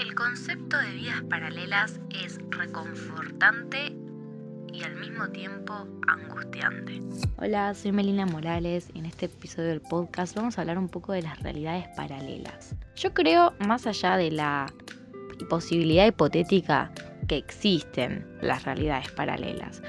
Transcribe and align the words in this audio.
El 0.00 0.14
concepto 0.14 0.78
de 0.78 0.92
vidas 0.92 1.20
paralelas 1.28 2.00
es 2.24 2.38
reconfortante 2.48 3.94
y 4.72 4.82
al 4.82 4.96
mismo 4.96 5.28
tiempo 5.28 5.74
angustiante. 6.08 7.02
Hola, 7.36 7.74
soy 7.74 7.92
Melina 7.92 8.24
Morales 8.24 8.88
y 8.94 9.00
en 9.00 9.04
este 9.04 9.26
episodio 9.26 9.68
del 9.68 9.82
podcast 9.82 10.34
vamos 10.34 10.56
a 10.56 10.62
hablar 10.62 10.78
un 10.78 10.88
poco 10.88 11.12
de 11.12 11.20
las 11.20 11.38
realidades 11.40 11.86
paralelas. 11.98 12.74
Yo 12.96 13.12
creo, 13.12 13.52
más 13.58 13.86
allá 13.86 14.16
de 14.16 14.30
la 14.30 14.72
posibilidad 15.50 16.06
hipotética 16.06 16.90
que 17.28 17.36
existen 17.36 18.26
las 18.40 18.64
realidades 18.64 19.10
paralelas, 19.10 19.82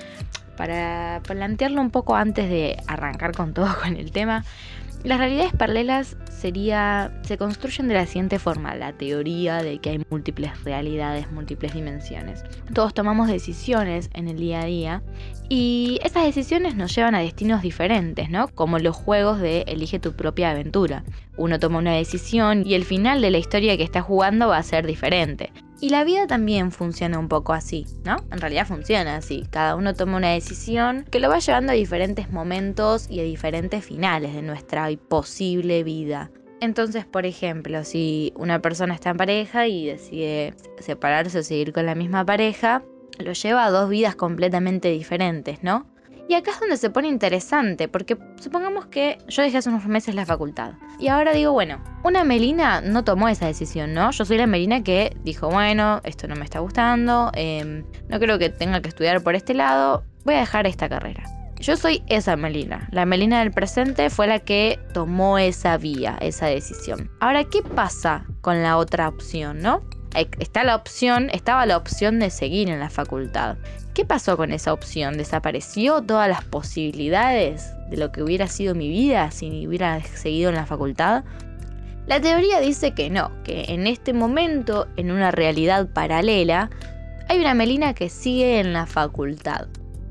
para 0.57 1.21
plantearlo 1.23 1.79
un 1.79 1.89
poco 1.89 2.17
antes 2.17 2.49
de 2.49 2.75
arrancar 2.87 3.33
con 3.33 3.53
todo 3.53 3.73
con 3.81 3.95
el 3.95 4.11
tema, 4.11 4.43
las 5.03 5.17
realidades 5.17 5.53
paralelas 5.53 6.17
sería, 6.29 7.11
se 7.23 7.37
construyen 7.37 7.87
de 7.87 7.95
la 7.95 8.05
siguiente 8.05 8.39
forma, 8.39 8.75
la 8.75 8.93
teoría 8.93 9.61
de 9.63 9.79
que 9.79 9.91
hay 9.91 10.05
múltiples 10.09 10.63
realidades, 10.63 11.31
múltiples 11.31 11.73
dimensiones. 11.73 12.43
Todos 12.73 12.93
tomamos 12.93 13.27
decisiones 13.27 14.09
en 14.13 14.27
el 14.27 14.37
día 14.37 14.61
a 14.61 14.65
día 14.65 15.03
y 15.49 15.99
esas 16.03 16.25
decisiones 16.25 16.75
nos 16.75 16.95
llevan 16.95 17.15
a 17.15 17.19
destinos 17.19 17.61
diferentes, 17.61 18.29
¿no? 18.29 18.47
Como 18.47 18.79
los 18.79 18.95
juegos 18.95 19.39
de 19.39 19.61
elige 19.67 19.99
tu 19.99 20.13
propia 20.13 20.51
aventura. 20.51 21.03
Uno 21.37 21.59
toma 21.59 21.79
una 21.79 21.93
decisión 21.93 22.63
y 22.65 22.75
el 22.75 22.85
final 22.85 23.21
de 23.21 23.31
la 23.31 23.37
historia 23.37 23.77
que 23.77 23.83
está 23.83 24.01
jugando 24.01 24.47
va 24.47 24.57
a 24.57 24.63
ser 24.63 24.85
diferente. 24.85 25.51
Y 25.81 25.89
la 25.89 26.03
vida 26.03 26.27
también 26.27 26.71
funciona 26.71 27.17
un 27.17 27.27
poco 27.27 27.53
así, 27.53 27.87
¿no? 28.05 28.17
En 28.31 28.39
realidad 28.39 28.67
funciona 28.67 29.15
así. 29.15 29.47
Cada 29.49 29.75
uno 29.75 29.95
toma 29.95 30.17
una 30.17 30.29
decisión 30.29 31.05
que 31.09 31.19
lo 31.19 31.27
va 31.27 31.39
llevando 31.39 31.71
a 31.71 31.75
diferentes 31.75 32.29
momentos 32.29 33.09
y 33.09 33.19
a 33.19 33.23
diferentes 33.23 33.83
finales 33.83 34.35
de 34.35 34.43
nuestra 34.43 34.87
posible 35.09 35.83
vida. 35.83 36.29
Entonces, 36.59 37.05
por 37.05 37.25
ejemplo, 37.25 37.83
si 37.83 38.31
una 38.35 38.61
persona 38.61 38.93
está 38.93 39.09
en 39.09 39.17
pareja 39.17 39.65
y 39.65 39.87
decide 39.87 40.53
separarse 40.77 41.39
o 41.39 41.43
seguir 41.43 41.73
con 41.73 41.87
la 41.87 41.95
misma 41.95 42.23
pareja, 42.23 42.83
lo 43.17 43.33
lleva 43.33 43.65
a 43.65 43.71
dos 43.71 43.89
vidas 43.89 44.15
completamente 44.15 44.89
diferentes, 44.89 45.63
¿no? 45.63 45.87
Y 46.27 46.35
acá 46.35 46.51
es 46.51 46.59
donde 46.59 46.77
se 46.77 46.89
pone 46.89 47.07
interesante, 47.07 47.87
porque 47.87 48.17
supongamos 48.39 48.85
que 48.85 49.17
yo 49.27 49.43
dejé 49.43 49.57
hace 49.57 49.69
unos 49.69 49.85
meses 49.85 50.15
la 50.15 50.25
facultad. 50.25 50.73
Y 50.99 51.07
ahora 51.07 51.33
digo, 51.33 51.51
bueno, 51.51 51.83
una 52.03 52.23
Melina 52.23 52.81
no 52.81 53.03
tomó 53.03 53.27
esa 53.27 53.47
decisión, 53.47 53.93
¿no? 53.93 54.11
Yo 54.11 54.23
soy 54.25 54.37
la 54.37 54.47
Melina 54.47 54.83
que 54.83 55.15
dijo, 55.23 55.49
bueno, 55.49 55.99
esto 56.03 56.27
no 56.27 56.35
me 56.35 56.45
está 56.45 56.59
gustando, 56.59 57.31
em, 57.33 57.83
no 58.07 58.19
creo 58.19 58.39
que 58.39 58.49
tenga 58.49 58.81
que 58.81 58.89
estudiar 58.89 59.21
por 59.21 59.35
este 59.35 59.53
lado, 59.53 60.03
voy 60.23 60.35
a 60.35 60.39
dejar 60.39 60.67
esta 60.67 60.87
carrera. 60.87 61.23
Yo 61.59 61.77
soy 61.77 62.01
esa 62.07 62.35
Melina. 62.35 62.87
La 62.91 63.05
Melina 63.05 63.39
del 63.39 63.51
presente 63.51 64.09
fue 64.09 64.25
la 64.25 64.39
que 64.39 64.79
tomó 64.93 65.37
esa 65.37 65.77
vía, 65.77 66.17
esa 66.19 66.47
decisión. 66.47 67.11
Ahora, 67.19 67.43
¿qué 67.43 67.61
pasa 67.61 68.25
con 68.41 68.63
la 68.63 68.77
otra 68.77 69.07
opción, 69.07 69.59
no? 69.61 69.83
Está 70.13 70.63
la 70.63 70.75
opción, 70.75 71.29
estaba 71.31 71.65
la 71.65 71.77
opción 71.77 72.19
de 72.19 72.29
seguir 72.29 72.69
en 72.69 72.79
la 72.79 72.89
facultad. 72.89 73.57
¿Qué 73.93 74.05
pasó 74.05 74.35
con 74.37 74.51
esa 74.51 74.73
opción? 74.73 75.17
¿Desapareció 75.17 76.01
todas 76.01 76.27
las 76.27 76.43
posibilidades 76.43 77.73
de 77.89 77.97
lo 77.97 78.11
que 78.11 78.21
hubiera 78.23 78.47
sido 78.47 78.75
mi 78.75 78.89
vida 78.89 79.31
si 79.31 79.67
hubiera 79.67 80.01
seguido 80.03 80.49
en 80.49 80.55
la 80.55 80.65
facultad? 80.65 81.23
La 82.07 82.19
teoría 82.19 82.59
dice 82.59 82.93
que 82.93 83.09
no, 83.09 83.31
que 83.43 83.65
en 83.69 83.87
este 83.87 84.11
momento, 84.11 84.87
en 84.97 85.11
una 85.11 85.31
realidad 85.31 85.87
paralela, 85.93 86.69
hay 87.29 87.39
una 87.39 87.53
Melina 87.53 87.93
que 87.93 88.09
sigue 88.09 88.59
en 88.59 88.73
la 88.73 88.85
facultad. 88.85 89.67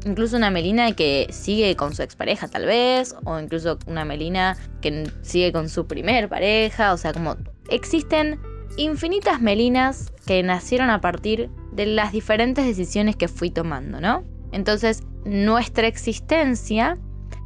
Incluso 0.07 0.37
una 0.37 0.51
Melina 0.51 0.93
que 0.93 1.27
sigue 1.31 1.77
con 1.77 1.95
su 1.95 2.03
expareja 2.03 2.49
tal 2.49 2.65
vez, 2.65 3.15
o 3.25 3.39
incluso 3.39 3.79
una 3.87 4.07
Melina 4.07 4.57
que 4.81 5.11
sigue 5.21 5.53
con 5.53 5.69
su 5.69 5.87
primer 5.87 6.31
pareja, 6.31 6.95
o 6.95 6.97
sea, 6.97 7.13
como 7.13 7.37
existen 7.69 8.41
infinitas 8.77 9.41
Melinas 9.41 10.13
que 10.27 10.43
nacieron 10.43 10.91
a 10.91 11.01
partir 11.01 11.51
de 11.73 11.87
las 11.87 12.13
diferentes 12.13 12.65
decisiones 12.65 13.17
que 13.17 13.29
fui 13.29 13.51
tomando, 13.51 14.01
¿no? 14.01 14.25
Entonces, 14.53 15.03
nuestra 15.25 15.87
existencia 15.87 16.99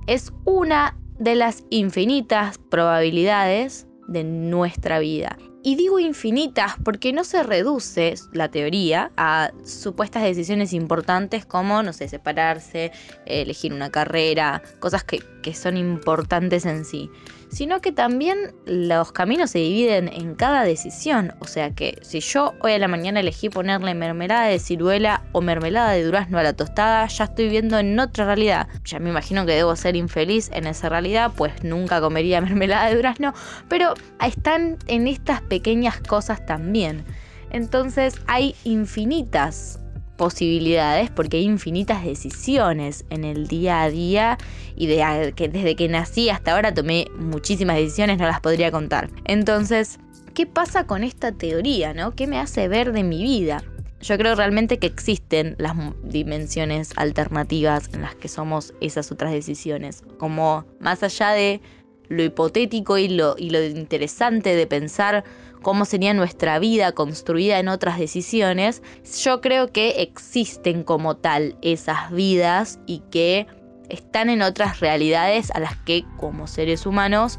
es 0.07 0.33
una 0.45 0.97
de 1.19 1.35
las 1.35 1.65
infinitas 1.71 2.59
probabilidades 2.59 3.87
de 4.09 4.25
nuestra 4.25 4.99
vida. 4.99 5.37
Y 5.63 5.77
digo 5.77 5.99
infinitas 5.99 6.75
porque 6.85 7.15
no 7.15 7.25
se 7.25 7.43
reduce 7.43 8.15
la 8.33 8.51
teoría 8.51 9.13
a 9.17 9.51
supuestas 9.65 10.23
decisiones 10.23 10.75
importantes 10.75 11.47
como, 11.47 11.83
no 11.83 11.95
sé, 11.95 12.07
separarse, 12.07 12.93
elegir 13.25 13.73
una 13.73 13.91
carrera, 13.91 14.63
cosas 14.79 15.05
que, 15.05 15.21
que 15.45 15.53
son 15.53 15.77
importantes 15.77 16.65
en 16.65 16.87
sí, 16.87 17.11
sino 17.51 17.83
que 17.83 17.93
también 17.93 18.55
los 18.65 19.13
caminos 19.13 19.51
se 19.51 19.59
dividen 19.59 20.09
en 20.09 20.35
cada 20.35 20.65
decisión. 20.65 21.35
O 21.41 21.45
sea 21.45 21.75
que 21.75 21.99
si 22.01 22.21
yo 22.21 22.55
hoy 22.63 22.73
a 22.73 22.79
la 22.79 22.89
mañana 22.89 23.21
elegí 23.21 23.51
ponerle 23.51 23.93
mermelada 23.93 24.47
de 24.47 24.59
ciruela 24.59 25.23
o 25.33 25.43
mermelada 25.43 25.93
de 25.93 26.03
durazno 26.03 26.39
a 26.39 26.43
la 26.43 26.55
tostada, 26.55 27.07
ya 27.09 27.25
estoy 27.25 27.51
viendo 27.51 27.79
en 27.79 28.01
otra 28.01 28.25
realidad. 28.25 28.69
Ya 28.87 28.99
me 29.01 29.11
imagino 29.11 29.45
que 29.45 29.53
debo 29.53 29.77
ser 29.77 29.97
infeliz 29.97 30.51
en 30.55 30.67
esa 30.67 30.89
realidad, 30.89 31.31
pues 31.37 31.63
nunca 31.63 32.01
comería 32.01 32.41
mermelada 32.41 32.89
de 32.89 32.97
durazno, 32.97 33.35
pero 33.69 33.93
están 34.25 34.79
en 34.87 35.07
estas 35.09 35.43
pequeñas 35.43 36.01
cosas 36.01 36.47
también. 36.47 37.05
Entonces 37.51 38.15
hay 38.27 38.57
infinitas 38.65 39.84
posibilidades 40.17 41.11
porque 41.11 41.39
hay 41.39 41.45
infinitas 41.45 42.05
decisiones 42.05 43.05
en 43.11 43.25
el 43.25 43.47
día 43.47 43.83
a 43.83 43.91
día 43.91 44.39
y 44.77 44.87
desde 44.87 45.77
que 45.77 45.89
nací 45.89 46.31
hasta 46.31 46.55
ahora 46.55 46.75
tomé 46.75 47.07
muchísimas 47.19 47.77
decisiones, 47.77 48.19
no 48.19 48.27
las 48.27 48.41
podría 48.41 48.71
contar. 48.71 49.11
Entonces, 49.25 49.99
¿qué 50.35 50.47
pasa 50.47 50.87
con 50.87 51.05
esta 51.05 51.33
teoría? 51.33 51.95
¿no? 51.95 52.15
¿Qué 52.15 52.27
me 52.27 52.39
hace 52.39 52.69
ver 52.69 52.93
de 52.93 53.03
mi 53.03 53.23
vida? 53.23 53.63
Yo 54.01 54.19
creo 54.19 54.35
realmente 54.35 54.79
que 54.79 54.87
existen 54.87 55.57
las 55.59 55.75
dimensiones 56.03 56.93
alternativas 56.97 57.89
en 57.95 58.03
las 58.03 58.15
que 58.15 58.29
somos 58.29 58.75
esas 58.83 59.11
otras 59.11 59.33
decisiones, 59.33 60.03
como 60.19 60.67
más 60.79 61.03
allá 61.03 61.31
de 61.31 61.63
lo 62.09 62.23
hipotético 62.23 62.99
y 62.99 63.09
lo, 63.09 63.37
interesante 63.39 64.55
de 64.55 64.67
pensar 64.67 65.25
cómo 65.63 65.85
sería 65.85 66.13
nuestra 66.13 66.59
vida 66.59 66.93
construida 66.93 67.59
en 67.59 67.69
otras 67.69 67.99
decisiones, 67.99 68.83
yo 69.23 69.41
creo 69.41 69.73
que 69.73 70.03
existen 70.03 70.83
como 70.83 71.17
tal 71.17 71.57
esas 71.63 72.11
vidas 72.11 72.79
y 72.87 73.01
que 73.11 73.47
están 73.89 74.29
en 74.29 74.43
otras 74.43 74.81
realidades 74.81 75.51
a 75.53 75.61
las 75.61 75.77
que 75.77 76.05
como 76.19 76.47
seres 76.47 76.85
humanos 76.87 77.39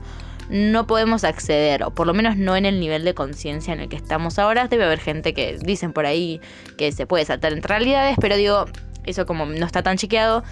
no 0.50 0.86
podemos 0.86 1.24
acceder, 1.24 1.84
o 1.84 1.92
por 1.92 2.06
lo 2.06 2.14
menos 2.14 2.38
no 2.38 2.56
en 2.56 2.66
el 2.66 2.80
nivel 2.80 3.04
de 3.04 3.16
conciencia 3.16 3.74
en 3.74 3.80
el 3.80 3.90
que 3.90 3.96
estamos 3.96 4.38
ahora. 4.38 4.68
Debe 4.68 4.86
haber 4.86 5.00
gente 5.00 5.34
que 5.34 5.58
dicen 5.62 5.92
por 5.92 6.06
ahí 6.06 6.40
que 6.78 6.92
se 6.92 7.08
puede 7.08 7.26
saltar 7.26 7.52
entre 7.54 7.70
realidades, 7.70 8.16
pero 8.22 8.38
digo, 8.38 8.66
eso 9.06 9.26
como 9.26 9.46
no 9.46 9.66
está 9.66 9.84
tan 9.84 9.98
chequeado, 9.98 10.44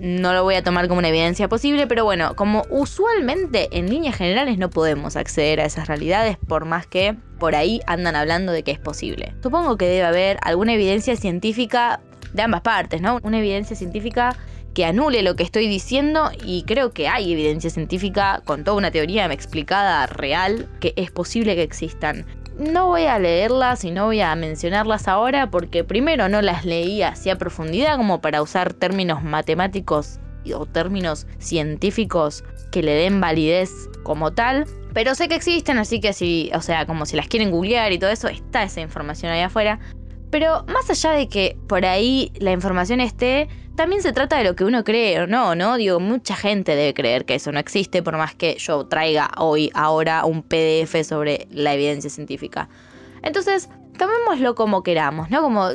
no 0.00 0.32
lo 0.32 0.42
voy 0.42 0.54
a 0.56 0.62
tomar 0.62 0.88
como 0.88 0.98
una 0.98 1.08
evidencia 1.08 1.48
posible, 1.48 1.86
pero 1.86 2.04
bueno, 2.04 2.34
como 2.36 2.64
usualmente 2.70 3.68
en 3.72 3.88
líneas 3.88 4.16
generales 4.16 4.58
no 4.58 4.70
podemos 4.70 5.16
acceder 5.16 5.60
a 5.60 5.64
esas 5.64 5.88
realidades 5.88 6.36
por 6.48 6.64
más 6.64 6.86
que 6.86 7.16
por 7.38 7.54
ahí 7.54 7.80
andan 7.86 8.16
hablando 8.16 8.52
de 8.52 8.62
que 8.62 8.70
es 8.70 8.78
posible. 8.78 9.34
Supongo 9.42 9.76
que 9.76 9.86
debe 9.86 10.04
haber 10.04 10.38
alguna 10.42 10.74
evidencia 10.74 11.16
científica 11.16 12.00
de 12.32 12.42
ambas 12.42 12.62
partes, 12.62 13.00
¿no? 13.00 13.18
Una 13.22 13.38
evidencia 13.38 13.76
científica 13.76 14.36
que 14.74 14.84
anule 14.84 15.22
lo 15.22 15.36
que 15.36 15.42
estoy 15.42 15.68
diciendo 15.68 16.30
y 16.44 16.62
creo 16.62 16.92
que 16.92 17.08
hay 17.08 17.32
evidencia 17.32 17.70
científica 17.70 18.42
con 18.44 18.64
toda 18.64 18.76
una 18.76 18.90
teoría 18.90 19.26
explicada 19.26 20.06
real 20.06 20.68
que 20.80 20.94
es 20.96 21.10
posible 21.10 21.54
que 21.54 21.62
existan. 21.62 22.24
No 22.58 22.88
voy 22.88 23.04
a 23.04 23.18
leerlas 23.18 23.84
y 23.84 23.90
no 23.90 24.06
voy 24.06 24.20
a 24.20 24.34
mencionarlas 24.36 25.08
ahora 25.08 25.50
porque 25.50 25.84
primero 25.84 26.28
no 26.28 26.42
las 26.42 26.64
leí 26.64 27.02
así 27.02 27.30
a 27.30 27.38
profundidad 27.38 27.96
como 27.96 28.20
para 28.20 28.42
usar 28.42 28.74
términos 28.74 29.22
matemáticos 29.22 30.20
o 30.54 30.66
términos 30.66 31.26
científicos 31.38 32.44
que 32.70 32.82
le 32.82 32.92
den 32.92 33.20
validez 33.20 33.70
como 34.02 34.32
tal. 34.32 34.66
Pero 34.92 35.14
sé 35.14 35.28
que 35.28 35.36
existen, 35.36 35.78
así 35.78 36.00
que 36.00 36.12
si, 36.12 36.50
o 36.54 36.60
sea, 36.60 36.84
como 36.84 37.06
si 37.06 37.16
las 37.16 37.26
quieren 37.26 37.50
googlear 37.50 37.92
y 37.92 37.98
todo 37.98 38.10
eso, 38.10 38.28
está 38.28 38.62
esa 38.62 38.82
información 38.82 39.32
ahí 39.32 39.40
afuera. 39.40 39.80
Pero 40.32 40.64
más 40.66 40.88
allá 40.88 41.12
de 41.12 41.28
que 41.28 41.58
por 41.68 41.84
ahí 41.84 42.32
la 42.38 42.52
información 42.52 43.00
esté, 43.00 43.48
también 43.76 44.00
se 44.00 44.14
trata 44.14 44.38
de 44.38 44.44
lo 44.44 44.56
que 44.56 44.64
uno 44.64 44.82
cree 44.82 45.20
o 45.20 45.26
no, 45.26 45.54
¿no? 45.54 45.76
Digo, 45.76 46.00
mucha 46.00 46.34
gente 46.34 46.74
debe 46.74 46.94
creer 46.94 47.26
que 47.26 47.34
eso 47.34 47.52
no 47.52 47.58
existe, 47.58 48.02
por 48.02 48.16
más 48.16 48.34
que 48.34 48.56
yo 48.58 48.86
traiga 48.86 49.30
hoy, 49.36 49.70
ahora, 49.74 50.24
un 50.24 50.42
PDF 50.42 51.04
sobre 51.06 51.48
la 51.50 51.74
evidencia 51.74 52.08
científica. 52.08 52.70
Entonces, 53.22 53.68
tomémoslo 53.98 54.54
como 54.54 54.82
queramos, 54.82 55.28
¿no? 55.28 55.42
Como 55.42 55.68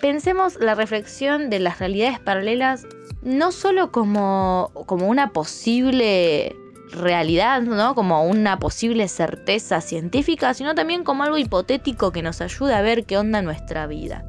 pensemos 0.00 0.54
la 0.60 0.76
reflexión 0.76 1.50
de 1.50 1.58
las 1.58 1.80
realidades 1.80 2.20
paralelas 2.20 2.86
no 3.22 3.50
solo 3.50 3.90
como, 3.90 4.70
como 4.86 5.08
una 5.08 5.32
posible 5.32 6.54
realidad, 6.92 7.62
¿no? 7.62 7.94
Como 7.94 8.24
una 8.24 8.58
posible 8.58 9.08
certeza 9.08 9.80
científica, 9.80 10.54
sino 10.54 10.74
también 10.74 11.04
como 11.04 11.24
algo 11.24 11.38
hipotético 11.38 12.12
que 12.12 12.22
nos 12.22 12.40
ayuda 12.40 12.78
a 12.78 12.82
ver 12.82 13.04
qué 13.04 13.18
onda 13.18 13.42
nuestra 13.42 13.86
vida. 13.86 14.24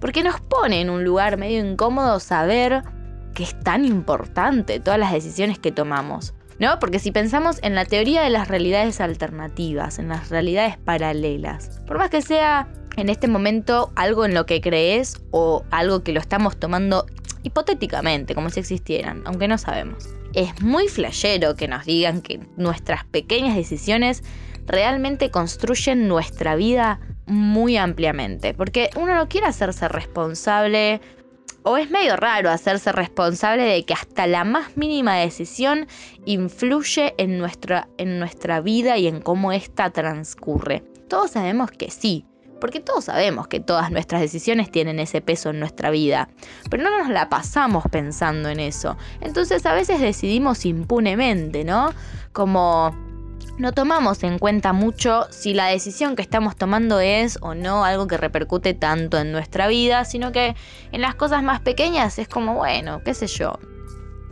Porque 0.00 0.22
nos 0.22 0.40
pone 0.40 0.80
en 0.80 0.90
un 0.90 1.04
lugar 1.04 1.36
medio 1.36 1.64
incómodo 1.64 2.20
saber 2.20 2.82
que 3.34 3.42
es 3.42 3.58
tan 3.60 3.84
importante 3.84 4.80
todas 4.80 4.98
las 5.00 5.12
decisiones 5.12 5.58
que 5.58 5.72
tomamos. 5.72 6.34
¿No? 6.60 6.80
Porque 6.80 6.98
si 6.98 7.12
pensamos 7.12 7.60
en 7.62 7.76
la 7.76 7.84
teoría 7.84 8.22
de 8.22 8.30
las 8.30 8.48
realidades 8.48 9.00
alternativas, 9.00 10.00
en 10.00 10.08
las 10.08 10.28
realidades 10.28 10.76
paralelas, 10.76 11.80
por 11.86 11.98
más 11.98 12.10
que 12.10 12.20
sea 12.20 12.66
en 12.98 13.08
este 13.08 13.28
momento 13.28 13.92
algo 13.94 14.24
en 14.24 14.34
lo 14.34 14.44
que 14.44 14.60
crees 14.60 15.22
o 15.30 15.64
algo 15.70 16.02
que 16.02 16.12
lo 16.12 16.20
estamos 16.20 16.58
tomando 16.58 17.06
hipotéticamente, 17.44 18.34
como 18.34 18.50
si 18.50 18.60
existieran, 18.60 19.22
aunque 19.24 19.48
no 19.48 19.56
sabemos. 19.56 20.08
Es 20.34 20.60
muy 20.60 20.88
flashero 20.88 21.54
que 21.54 21.68
nos 21.68 21.84
digan 21.86 22.20
que 22.20 22.40
nuestras 22.56 23.04
pequeñas 23.04 23.56
decisiones 23.56 24.24
realmente 24.66 25.30
construyen 25.30 26.08
nuestra 26.08 26.56
vida 26.56 27.00
muy 27.26 27.76
ampliamente, 27.76 28.52
porque 28.52 28.90
uno 28.96 29.14
no 29.14 29.28
quiere 29.28 29.46
hacerse 29.46 29.88
responsable 29.88 31.00
o 31.62 31.76
es 31.76 31.90
medio 31.90 32.16
raro 32.16 32.50
hacerse 32.50 32.92
responsable 32.92 33.62
de 33.62 33.84
que 33.84 33.94
hasta 33.94 34.26
la 34.26 34.44
más 34.44 34.76
mínima 34.76 35.16
decisión 35.16 35.86
influye 36.24 37.14
en 37.18 37.38
nuestra, 37.38 37.88
en 37.98 38.18
nuestra 38.18 38.60
vida 38.60 38.96
y 38.96 39.06
en 39.06 39.20
cómo 39.20 39.52
ésta 39.52 39.90
transcurre. 39.90 40.82
Todos 41.08 41.32
sabemos 41.32 41.70
que 41.70 41.90
sí, 41.90 42.24
porque 42.60 42.80
todos 42.80 43.04
sabemos 43.04 43.48
que 43.48 43.60
todas 43.60 43.90
nuestras 43.90 44.20
decisiones 44.20 44.70
tienen 44.70 44.98
ese 44.98 45.20
peso 45.20 45.50
en 45.50 45.60
nuestra 45.60 45.90
vida, 45.90 46.28
pero 46.70 46.82
no 46.82 46.98
nos 46.98 47.08
la 47.08 47.28
pasamos 47.28 47.84
pensando 47.90 48.48
en 48.48 48.60
eso. 48.60 48.96
Entonces 49.20 49.64
a 49.66 49.74
veces 49.74 50.00
decidimos 50.00 50.64
impunemente, 50.64 51.64
¿no? 51.64 51.92
Como 52.32 52.94
no 53.58 53.72
tomamos 53.72 54.22
en 54.22 54.38
cuenta 54.38 54.72
mucho 54.72 55.26
si 55.30 55.52
la 55.52 55.66
decisión 55.66 56.14
que 56.14 56.22
estamos 56.22 56.56
tomando 56.56 57.00
es 57.00 57.38
o 57.42 57.54
no 57.54 57.84
algo 57.84 58.06
que 58.06 58.16
repercute 58.16 58.72
tanto 58.72 59.18
en 59.18 59.32
nuestra 59.32 59.66
vida, 59.66 60.04
sino 60.04 60.30
que 60.30 60.54
en 60.92 61.00
las 61.00 61.16
cosas 61.16 61.42
más 61.42 61.60
pequeñas 61.60 62.18
es 62.18 62.28
como, 62.28 62.54
bueno, 62.54 63.02
qué 63.04 63.14
sé 63.14 63.26
yo, 63.26 63.58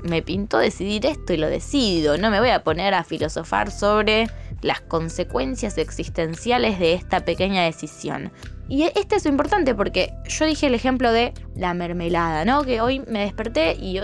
me 0.03 0.23
pintó 0.23 0.59
decidir 0.59 1.07
esto 1.07 1.33
y 1.33 1.39
lo 1.39 1.49
decido, 1.49 2.17
no 2.19 2.31
me 2.31 2.39
voy 2.39 2.51
a 2.51 2.63
poner 2.63 2.95
a 2.95 3.03
filosofar 3.03 3.71
sobre 3.71 4.31
las 4.63 4.81
consecuencias 4.81 5.79
existenciales 5.79 6.79
de 6.79 6.95
esta 6.95 7.25
pequeña 7.25 7.65
decisión. 7.65 8.33
Y 8.69 8.83
este 8.97 9.17
es 9.17 9.27
importante 9.27 9.75
porque 9.77 10.13
yo 10.25 10.45
dije 10.45 10.67
el 10.67 10.75
ejemplo 10.75 11.13
de 11.13 11.33
la 11.55 11.73
mermelada, 11.73 12.45
¿no? 12.45 12.65
Que 12.65 12.81
hoy 12.81 12.99
me 13.07 13.21
desperté 13.21 13.77
y 13.79 13.95
yo 13.95 14.03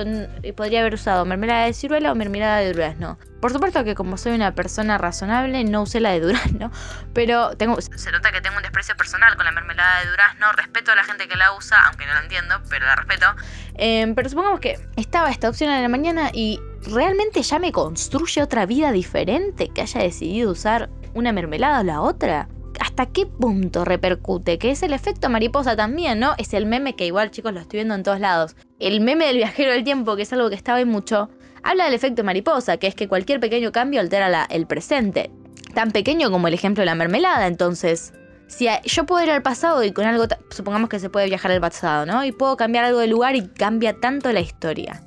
podría 0.55 0.81
haber 0.81 0.95
usado 0.95 1.25
mermelada 1.25 1.67
de 1.67 1.73
ciruela 1.73 2.13
o 2.13 2.15
mermelada 2.15 2.59
de 2.59 2.73
durazno. 2.73 3.19
Por 3.41 3.53
supuesto 3.53 3.83
que 3.83 3.97
como 3.97 4.17
soy 4.17 4.33
una 4.33 4.55
persona 4.55 4.99
razonable 4.99 5.65
no 5.65 5.83
usé 5.83 5.99
la 5.99 6.13
de 6.13 6.21
durazno, 6.21 6.71
pero 7.13 7.57
tengo... 7.57 7.81
Se 7.81 8.13
nota 8.13 8.31
que 8.31 8.41
tengo 8.41 8.57
un 8.57 8.63
desprecio 8.63 8.97
personal 8.97 9.35
con 9.35 9.45
la 9.47 9.51
mermelada 9.51 10.05
de 10.05 10.11
durazno, 10.11 10.53
respeto 10.53 10.93
a 10.93 10.95
la 10.95 11.03
gente 11.03 11.27
que 11.27 11.37
la 11.37 11.53
usa, 11.55 11.85
aunque 11.89 12.07
no 12.07 12.15
la 12.15 12.21
entiendo, 12.21 12.63
pero 12.71 12.87
la 12.87 12.95
respeto. 12.95 13.27
Em, 13.75 14.15
pero 14.15 14.29
supongamos 14.29 14.61
que 14.61 14.79
estaba 14.95 15.29
esta 15.31 15.49
opción 15.49 15.73
en 15.73 15.83
la 15.83 15.89
mañana 15.89 16.31
y 16.33 16.61
realmente 16.85 17.43
ya 17.43 17.59
me 17.59 17.73
construye 17.73 18.43
otra 18.43 18.67
vida 18.67 18.93
diferente 18.93 19.69
que 19.69 19.83
haya 19.83 20.03
decidido 20.03 20.51
usar 20.51 20.91
una 21.15 21.33
mermelada 21.33 21.81
o 21.81 21.85
la 21.85 22.01
otra. 22.01 22.49
¿Hasta 22.81 23.07
qué 23.07 23.27
punto 23.27 23.85
repercute? 23.85 24.59
Que 24.59 24.71
es 24.71 24.83
el 24.83 24.93
efecto 24.93 25.29
mariposa 25.29 25.77
también, 25.77 26.19
¿no? 26.19 26.35
Es 26.39 26.55
el 26.55 26.67
meme 26.67 26.97
que 26.97 27.07
igual 27.07 27.31
chicos 27.31 27.53
lo 27.53 27.61
estoy 27.61 27.79
viendo 27.79 27.95
en 27.95 28.03
todos 28.03 28.19
lados. 28.19 28.57
El 28.81 29.01
meme 29.01 29.27
del 29.27 29.37
viajero 29.37 29.73
del 29.73 29.85
tiempo, 29.85 30.17
que 30.17 30.23
es 30.23 30.33
algo 30.33 30.49
que 30.49 30.57
estaba 30.57 30.79
ahí 30.79 30.85
mucho, 30.85 31.31
habla 31.63 31.85
del 31.85 31.95
efecto 31.95 32.25
mariposa, 32.25 32.79
que 32.79 32.87
es 32.87 32.95
que 32.95 33.09
cualquier 33.09 33.41
pequeño 33.41 33.73
cambio 33.73 34.01
altera 34.01 34.47
el 34.51 34.67
presente. 34.67 35.31
Tan 35.75 35.91
pequeño 35.91 36.31
como 36.31 36.49
el 36.49 36.55
ejemplo 36.55 36.83
de 36.83 36.87
la 36.87 36.95
mermelada, 36.95 37.47
entonces. 37.47 38.13
Si 38.49 38.69
yo 38.85 39.07
puedo 39.07 39.25
ir 39.25 39.31
al 39.31 39.43
pasado 39.43 39.83
y 39.83 39.93
con 39.93 40.05
algo, 40.05 40.25
supongamos 40.51 40.91
que 40.91 40.99
se 40.99 41.09
puede 41.09 41.27
viajar 41.27 41.53
al 41.53 41.61
pasado, 41.61 42.05
¿no? 42.05 42.25
Y 42.25 42.33
puedo 42.33 42.57
cambiar 42.57 42.85
algo 42.85 42.99
de 42.99 43.07
lugar 43.07 43.35
y 43.37 43.49
cambia 43.49 43.99
tanto 43.99 44.31
la 44.33 44.41
historia. 44.41 45.03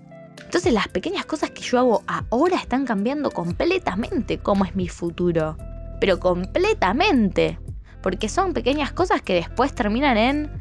Entonces 0.46 0.74
las 0.74 0.88
pequeñas 0.88 1.26
cosas 1.26 1.52
que 1.52 1.62
yo 1.62 1.80
hago 1.80 2.04
ahora 2.08 2.58
están 2.58 2.86
cambiando 2.86 3.32
completamente 3.32 4.38
cómo 4.38 4.66
es 4.66 4.76
mi 4.76 4.88
futuro. 4.88 5.58
Pero 6.00 6.20
completamente. 6.20 7.60
Porque 8.02 8.30
son 8.30 8.54
pequeñas 8.54 8.92
cosas 8.92 9.22
que 9.22 9.34
después 9.34 9.74
terminan 9.74 10.18
en 10.18 10.52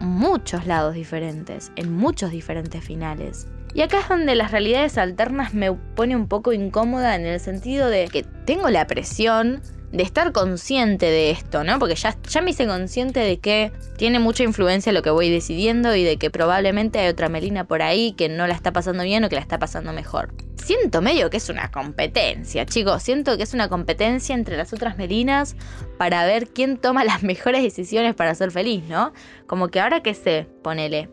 muchos 0.00 0.66
lados 0.66 0.94
diferentes, 0.94 1.70
en 1.76 1.92
muchos 1.92 2.30
diferentes 2.30 2.82
finales. 2.82 3.46
Y 3.76 3.82
acá 3.82 4.00
es 4.00 4.08
donde 4.08 4.34
las 4.34 4.52
realidades 4.52 4.96
alternas 4.96 5.52
me 5.52 5.70
pone 5.70 6.16
un 6.16 6.28
poco 6.28 6.54
incómoda 6.54 7.14
en 7.14 7.26
el 7.26 7.38
sentido 7.40 7.90
de 7.90 8.08
que 8.08 8.22
tengo 8.22 8.70
la 8.70 8.86
presión 8.86 9.60
de 9.92 10.02
estar 10.02 10.32
consciente 10.32 11.04
de 11.04 11.30
esto, 11.30 11.62
¿no? 11.62 11.78
Porque 11.78 11.94
ya, 11.94 12.16
ya 12.26 12.40
me 12.40 12.52
hice 12.52 12.66
consciente 12.66 13.20
de 13.20 13.38
que 13.38 13.72
tiene 13.98 14.18
mucha 14.18 14.44
influencia 14.44 14.92
lo 14.92 15.02
que 15.02 15.10
voy 15.10 15.28
decidiendo 15.28 15.94
y 15.94 16.04
de 16.04 16.16
que 16.16 16.30
probablemente 16.30 17.00
hay 17.00 17.08
otra 17.08 17.28
Melina 17.28 17.64
por 17.64 17.82
ahí 17.82 18.12
que 18.12 18.30
no 18.30 18.46
la 18.46 18.54
está 18.54 18.72
pasando 18.72 19.02
bien 19.02 19.24
o 19.24 19.28
que 19.28 19.34
la 19.34 19.42
está 19.42 19.58
pasando 19.58 19.92
mejor. 19.92 20.32
Siento 20.56 21.02
medio 21.02 21.28
que 21.28 21.36
es 21.36 21.50
una 21.50 21.70
competencia, 21.70 22.64
chicos. 22.64 23.02
Siento 23.02 23.36
que 23.36 23.42
es 23.42 23.52
una 23.52 23.68
competencia 23.68 24.34
entre 24.34 24.56
las 24.56 24.72
otras 24.72 24.96
Melinas 24.96 25.54
para 25.98 26.24
ver 26.24 26.48
quién 26.48 26.78
toma 26.78 27.04
las 27.04 27.22
mejores 27.24 27.62
decisiones 27.62 28.14
para 28.14 28.34
ser 28.34 28.52
feliz, 28.52 28.84
¿no? 28.88 29.12
Como 29.46 29.68
que 29.68 29.80
ahora 29.80 30.02
que 30.02 30.14
sé, 30.14 30.48
ponele. 30.62 31.10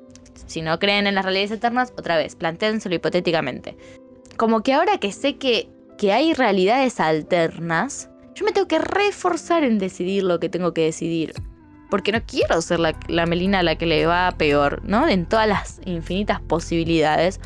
Si 0.53 0.61
no 0.61 0.77
creen 0.77 1.07
en 1.07 1.15
las 1.15 1.25
realidades 1.25 1.49
eternas, 1.49 1.91
otra 1.97 2.15
vez, 2.15 2.35
plantéenselo 2.35 2.93
hipotéticamente. 2.93 3.75
Como 4.37 4.61
que 4.61 4.73
ahora 4.73 4.99
que 4.99 5.11
sé 5.11 5.37
que, 5.37 5.67
que 5.97 6.13
hay 6.13 6.35
realidades 6.35 6.99
alternas, 6.99 8.11
yo 8.35 8.45
me 8.45 8.51
tengo 8.51 8.67
que 8.67 8.77
reforzar 8.77 9.63
en 9.63 9.79
decidir 9.79 10.21
lo 10.21 10.39
que 10.39 10.49
tengo 10.49 10.71
que 10.71 10.83
decidir. 10.83 11.33
Porque 11.89 12.11
no 12.11 12.21
quiero 12.23 12.61
ser 12.61 12.79
la, 12.79 13.25
Melina 13.25 13.61
a 13.61 13.63
la 13.63 13.79
que 13.79 13.87
le 13.87 14.05
va 14.05 14.31
peor, 14.37 14.83
¿no? 14.83 15.07
En 15.07 15.25
todas 15.25 15.47
las 15.47 15.81
infinitas 15.85 16.39
posibilidades. 16.39 17.39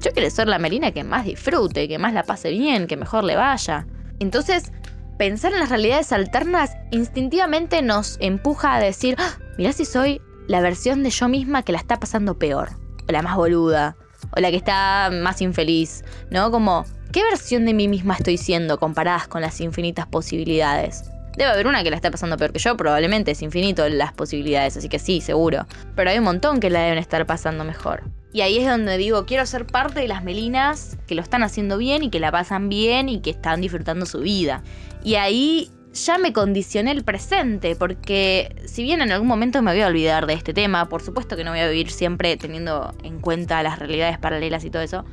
Yo 0.00 0.10
quiero 0.12 0.28
ser 0.28 0.46
la 0.46 0.58
Melina 0.58 0.92
que 0.92 1.04
más 1.04 1.24
disfrute, 1.24 1.88
que 1.88 1.98
más 1.98 2.12
la 2.12 2.24
pase 2.24 2.50
bien, 2.50 2.86
que 2.86 2.98
mejor 2.98 3.24
le 3.24 3.34
vaya. 3.34 3.86
Entonces, 4.18 4.72
pensar 5.16 5.54
en 5.54 5.60
las 5.60 5.70
realidades 5.70 6.12
alternas 6.12 6.76
instintivamente 6.90 7.80
nos 7.80 8.18
empuja 8.20 8.74
a 8.74 8.80
decir, 8.80 9.16
¡Ah! 9.18 9.38
mirá 9.56 9.72
si 9.72 9.86
soy 9.86 10.20
la 10.52 10.60
versión 10.60 11.02
de 11.02 11.08
yo 11.08 11.28
misma 11.28 11.62
que 11.62 11.72
la 11.72 11.78
está 11.78 11.98
pasando 11.98 12.38
peor, 12.38 12.68
o 13.08 13.12
la 13.12 13.22
más 13.22 13.36
boluda, 13.36 13.96
o 14.36 14.40
la 14.40 14.50
que 14.50 14.56
está 14.56 15.10
más 15.10 15.40
infeliz, 15.40 16.04
¿no? 16.30 16.50
Como 16.50 16.84
¿Qué 17.10 17.22
versión 17.24 17.66
de 17.66 17.74
mí 17.74 17.88
misma 17.88 18.14
estoy 18.14 18.38
siendo 18.38 18.78
comparadas 18.78 19.28
con 19.28 19.42
las 19.42 19.60
infinitas 19.60 20.06
posibilidades? 20.06 21.10
Debe 21.36 21.50
haber 21.50 21.66
una 21.66 21.82
que 21.82 21.90
la 21.90 21.96
está 21.96 22.10
pasando 22.10 22.36
peor 22.36 22.52
que 22.52 22.58
yo, 22.58 22.74
probablemente 22.74 23.30
es 23.30 23.42
infinito 23.42 23.86
las 23.88 24.12
posibilidades, 24.12 24.76
así 24.78 24.88
que 24.88 24.98
sí, 24.98 25.22
seguro. 25.22 25.66
Pero 25.94 26.10
hay 26.10 26.18
un 26.18 26.24
montón 26.24 26.60
que 26.60 26.70
la 26.70 26.80
deben 26.80 26.98
estar 26.98 27.26
pasando 27.26 27.64
mejor. 27.64 28.02
Y 28.32 28.40
ahí 28.40 28.58
es 28.58 28.66
donde 28.66 28.96
digo, 28.98 29.26
quiero 29.26 29.44
ser 29.44 29.66
parte 29.66 30.00
de 30.00 30.08
las 30.08 30.24
melinas 30.24 30.98
que 31.06 31.14
lo 31.14 31.20
están 31.20 31.42
haciendo 31.42 31.76
bien 31.76 32.02
y 32.02 32.10
que 32.10 32.20
la 32.20 32.30
pasan 32.30 32.70
bien 32.70 33.10
y 33.10 33.20
que 33.20 33.30
están 33.30 33.60
disfrutando 33.60 34.06
su 34.06 34.20
vida. 34.20 34.62
Y 35.02 35.16
ahí 35.16 35.70
ya 35.92 36.18
me 36.18 36.32
condicioné 36.32 36.90
el 36.92 37.04
presente, 37.04 37.76
porque 37.76 38.56
si 38.66 38.82
bien 38.82 39.02
en 39.02 39.12
algún 39.12 39.28
momento 39.28 39.62
me 39.62 39.72
voy 39.72 39.82
a 39.82 39.86
olvidar 39.86 40.26
de 40.26 40.34
este 40.34 40.54
tema, 40.54 40.88
por 40.88 41.02
supuesto 41.02 41.36
que 41.36 41.44
no 41.44 41.50
voy 41.50 41.60
a 41.60 41.68
vivir 41.68 41.90
siempre 41.90 42.36
teniendo 42.36 42.94
en 43.02 43.20
cuenta 43.20 43.62
las 43.62 43.78
realidades 43.78 44.18
paralelas 44.18 44.64
y 44.64 44.70
todo 44.70 44.82
eso, 44.82 45.04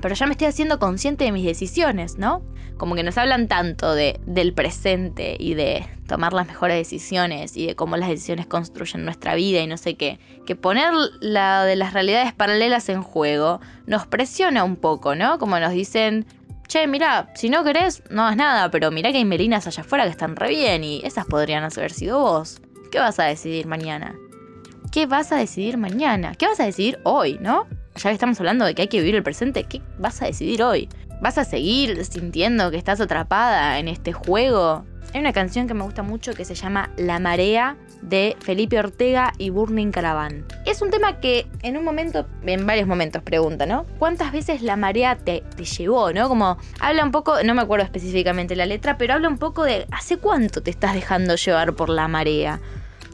pero 0.00 0.14
ya 0.14 0.26
me 0.26 0.32
estoy 0.32 0.46
haciendo 0.46 0.78
consciente 0.78 1.24
de 1.24 1.32
mis 1.32 1.44
decisiones, 1.44 2.18
¿no? 2.18 2.42
Como 2.76 2.94
que 2.94 3.02
nos 3.02 3.18
hablan 3.18 3.48
tanto 3.48 3.94
de, 3.94 4.20
del 4.26 4.52
presente 4.52 5.36
y 5.38 5.54
de 5.54 5.84
tomar 6.06 6.32
las 6.32 6.46
mejores 6.46 6.76
decisiones 6.76 7.56
y 7.56 7.66
de 7.66 7.74
cómo 7.74 7.96
las 7.96 8.08
decisiones 8.08 8.46
construyen 8.46 9.04
nuestra 9.04 9.34
vida 9.34 9.60
y 9.60 9.66
no 9.66 9.76
sé 9.76 9.96
qué, 9.96 10.20
que 10.46 10.54
poner 10.54 10.92
la 11.20 11.64
de 11.64 11.74
las 11.74 11.92
realidades 11.92 12.32
paralelas 12.32 12.88
en 12.88 13.02
juego 13.02 13.60
nos 13.86 14.06
presiona 14.06 14.62
un 14.62 14.76
poco, 14.76 15.16
¿no? 15.16 15.38
Como 15.38 15.58
nos 15.58 15.72
dicen, 15.72 16.26
che, 16.68 16.86
mira, 16.86 17.30
si 17.34 17.50
no 17.50 17.64
querés, 17.64 18.02
no 18.10 18.22
hagas 18.22 18.36
nada, 18.36 18.70
pero 18.70 18.90
mira 18.90 19.10
que 19.10 19.18
hay 19.18 19.24
melinas 19.24 19.66
allá 19.66 19.82
afuera 19.82 20.04
que 20.04 20.10
están 20.10 20.36
re 20.36 20.50
bien 20.50 20.84
y 20.84 21.00
esas 21.04 21.26
podrían 21.26 21.64
haber 21.64 21.92
sido 21.92 22.20
vos. 22.20 22.60
¿Qué 22.92 23.00
vas 23.00 23.18
a 23.18 23.24
decidir 23.24 23.66
mañana? 23.66 24.14
¿Qué 24.92 25.06
vas 25.06 25.32
a 25.32 25.36
decidir 25.36 25.76
mañana? 25.76 26.34
¿Qué 26.34 26.46
vas 26.46 26.60
a 26.60 26.64
decidir 26.64 26.98
hoy, 27.04 27.38
no? 27.40 27.66
ya 27.98 28.10
que 28.10 28.14
estamos 28.14 28.38
hablando 28.40 28.64
de 28.64 28.74
que 28.74 28.82
hay 28.82 28.88
que 28.88 28.98
vivir 28.98 29.16
el 29.16 29.22
presente, 29.22 29.64
¿qué 29.64 29.82
vas 29.98 30.22
a 30.22 30.26
decidir 30.26 30.62
hoy? 30.62 30.88
¿Vas 31.20 31.36
a 31.36 31.44
seguir 31.44 32.04
sintiendo 32.04 32.70
que 32.70 32.76
estás 32.76 33.00
atrapada 33.00 33.78
en 33.78 33.88
este 33.88 34.12
juego? 34.12 34.84
Hay 35.14 35.20
una 35.20 35.32
canción 35.32 35.66
que 35.66 35.74
me 35.74 35.84
gusta 35.84 36.02
mucho 36.02 36.34
que 36.34 36.44
se 36.44 36.54
llama 36.54 36.90
La 36.96 37.18
Marea 37.18 37.76
de 38.02 38.36
Felipe 38.40 38.78
Ortega 38.78 39.32
y 39.38 39.48
Burning 39.48 39.90
Caravan. 39.90 40.44
Es 40.66 40.82
un 40.82 40.90
tema 40.90 41.18
que 41.18 41.46
en 41.62 41.78
un 41.78 41.84
momento, 41.84 42.26
en 42.42 42.66
varios 42.66 42.86
momentos 42.86 43.22
pregunta, 43.22 43.64
¿no? 43.64 43.86
¿Cuántas 43.98 44.32
veces 44.32 44.60
la 44.60 44.76
marea 44.76 45.16
te, 45.16 45.42
te 45.56 45.64
llevó, 45.64 46.12
no? 46.12 46.28
Como 46.28 46.58
habla 46.78 47.04
un 47.04 47.10
poco, 47.10 47.42
no 47.42 47.54
me 47.54 47.62
acuerdo 47.62 47.84
específicamente 47.84 48.54
la 48.54 48.66
letra, 48.66 48.98
pero 48.98 49.14
habla 49.14 49.28
un 49.28 49.38
poco 49.38 49.64
de 49.64 49.86
¿hace 49.90 50.18
cuánto 50.18 50.62
te 50.62 50.70
estás 50.70 50.92
dejando 50.92 51.36
llevar 51.36 51.74
por 51.74 51.88
la 51.88 52.06
marea? 52.06 52.60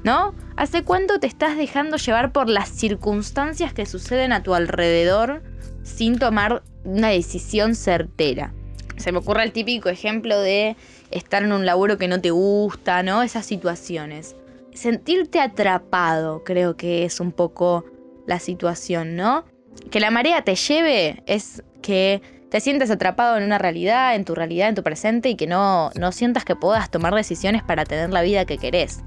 ¿no? 0.03 0.35
¿Hace 0.57 0.85
cuánto 0.85 1.19
te 1.19 1.27
estás 1.27 1.57
dejando 1.57 1.97
llevar 1.97 2.31
por 2.31 2.49
las 2.49 2.69
circunstancias 2.69 3.73
que 3.73 3.87
suceden 3.87 4.33
a 4.33 4.43
tu 4.43 4.55
alrededor 4.55 5.43
sin 5.83 6.19
tomar 6.19 6.63
una 6.85 7.09
decisión 7.09 7.75
certera? 7.75 8.53
Se 8.97 9.13
me 9.13 9.19
ocurre 9.19 9.43
el 9.43 9.53
típico 9.53 9.89
ejemplo 9.89 10.39
de 10.39 10.77
estar 11.11 11.43
en 11.43 11.53
un 11.53 11.67
laburo 11.67 11.99
que 11.99 12.09
no 12.09 12.21
te 12.21 12.31
gusta, 12.31 13.03
¿no? 13.03 13.23
Esas 13.23 13.47
situaciones. 13.47 14.37
Sentirte 14.73 15.41
atrapado, 15.41 16.43
creo 16.45 16.77
que 16.77 17.05
es 17.05 17.21
un 17.21 17.33
poco 17.33 17.85
la 18.27 18.39
situación, 18.39 19.17
¿no? 19.17 19.45
Que 19.91 20.01
la 20.01 20.11
marea 20.11 20.43
te 20.43 20.55
lleve 20.55 21.23
es 21.27 21.63
que 21.83 22.23
te 22.51 22.61
sientes 22.61 22.91
atrapado 22.91 23.37
en 23.37 23.45
una 23.45 23.59
realidad, 23.59 24.15
en 24.15 24.25
tu 24.25 24.35
realidad, 24.35 24.69
en 24.69 24.75
tu 24.77 24.83
presente 24.83 25.29
y 25.29 25.35
que 25.35 25.47
no, 25.47 25.91
no 25.97 26.13
sientas 26.13 26.45
que 26.45 26.55
puedas 26.55 26.91
tomar 26.91 27.15
decisiones 27.15 27.63
para 27.63 27.85
tener 27.85 28.11
la 28.11 28.23
vida 28.23 28.45
que 28.45 28.59
querés. 28.59 29.03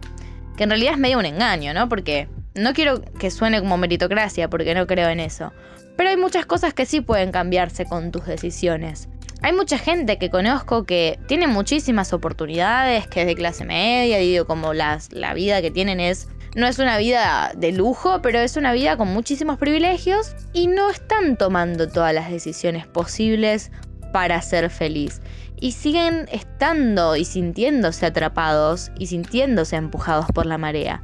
que 0.58 0.63
en 0.63 0.70
realidad 0.70 0.94
es 0.94 1.00
medio 1.00 1.20
un 1.20 1.25
engaño, 1.25 1.74
¿no? 1.74 1.88
Porque 1.88 2.27
no 2.56 2.74
quiero 2.74 3.01
que 3.01 3.32
suene 3.32 3.60
como 3.62 3.77
meritocracia, 3.77 4.50
porque 4.50 4.74
no 4.75 4.88
creo 4.88 5.10
en 5.10 5.20
eso. 5.20 5.53
Pero 5.96 6.10
hay 6.10 6.17
muchas 6.17 6.46
cosas 6.46 6.74
que 6.74 6.86
sí 6.86 7.00
pueden 7.01 7.32
cambiarse 7.32 7.86
con 7.86 8.12
tus 8.12 8.25
decisiones. 8.25 9.08
Hay 9.41 9.53
mucha 9.53 9.77
gente 9.77 10.17
que 10.17 10.29
conozco 10.29 10.86
que 10.86 11.20
tiene 11.27 11.48
muchísimas 11.48 12.12
oportunidades, 12.12 13.08
que 13.08 13.22
es 13.22 13.27
de 13.27 13.36
clase 13.36 13.65
media, 13.65 14.17
digo, 14.17 14.46
como 14.46 14.74
las, 14.74 15.12
la 15.12 15.34
vida 15.34 15.62
que 15.62 15.72
tienen 15.72 16.00
es 16.00 16.27
no 16.58 16.65
es 16.65 16.79
una 16.79 16.98
vida 16.98 17.51
de 17.56 17.72
lujo, 17.72 18.20
pero 18.24 18.39
es 18.39 18.58
una 18.58 18.74
vida 18.74 18.98
con 18.98 19.10
muchísimos 19.10 19.60
privilegios 19.60 20.36
y 20.53 20.65
no 20.65 20.89
están 20.89 21.38
tomando 21.38 21.88
todas 21.88 22.15
las 22.15 22.32
decisiones 22.32 22.88
posibles 22.88 23.72
para 24.12 24.41
ser 24.41 24.72
feliz. 24.72 25.22
Y 25.60 25.74
siguen 25.74 26.27
estando 26.32 27.15
y 27.15 27.25
sintiéndose 27.25 28.08
atrapados 28.08 28.91
y 28.98 29.06
sintiéndose 29.06 29.75
empujados 29.75 30.25
por 30.34 30.48
la 30.48 30.58
marea. 30.58 31.01